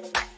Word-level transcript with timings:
Bye. 0.00 0.29